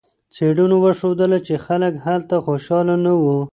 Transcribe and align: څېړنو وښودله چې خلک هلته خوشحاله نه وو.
څېړنو 0.35 0.77
وښودله 0.83 1.37
چې 1.47 1.55
خلک 1.65 1.93
هلته 2.05 2.35
خوشحاله 2.45 2.95
نه 3.05 3.13
وو. 3.21 3.39